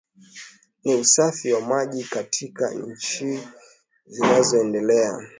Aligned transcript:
Ni 0.83 0.95
usafi 0.95 1.53
wa 1.53 1.61
maji 1.61 2.03
katika 2.03 2.73
nchi 2.73 3.39
zinazoendelea 4.05 5.29